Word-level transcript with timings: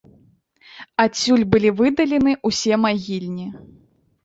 Адсюль 1.03 1.43
былі 1.51 1.69
выдалены 1.83 2.33
ўсе 2.53 2.73
магільні. 2.89 3.47